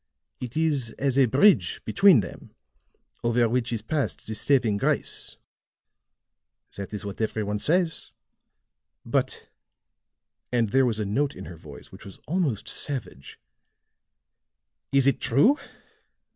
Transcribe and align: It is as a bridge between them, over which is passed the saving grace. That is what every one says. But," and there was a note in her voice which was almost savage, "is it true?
It 0.39 0.57
is 0.57 0.95
as 0.97 1.15
a 1.15 1.27
bridge 1.27 1.79
between 1.85 2.21
them, 2.21 2.55
over 3.23 3.47
which 3.47 3.71
is 3.71 3.83
passed 3.83 4.25
the 4.25 4.33
saving 4.33 4.77
grace. 4.77 5.37
That 6.75 6.91
is 6.91 7.05
what 7.05 7.21
every 7.21 7.43
one 7.43 7.59
says. 7.59 8.11
But," 9.05 9.49
and 10.51 10.69
there 10.69 10.87
was 10.87 10.99
a 10.99 11.05
note 11.05 11.35
in 11.35 11.45
her 11.45 11.55
voice 11.55 11.91
which 11.91 12.03
was 12.03 12.17
almost 12.27 12.67
savage, 12.67 13.39
"is 14.91 15.05
it 15.05 15.21
true? 15.21 15.59